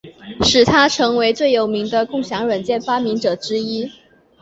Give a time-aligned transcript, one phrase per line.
[0.39, 3.91] 这使他成为最有名的共享软件发明者之一。